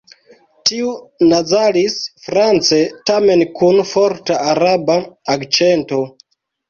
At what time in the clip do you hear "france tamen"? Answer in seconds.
2.29-3.45